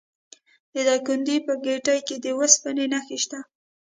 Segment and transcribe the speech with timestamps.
[0.73, 3.39] د دایکنډي په ګیتي کې د وسپنې نښې شته.